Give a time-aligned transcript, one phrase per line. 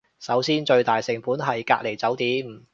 [0.19, 2.65] 首先最大成本係隔離酒店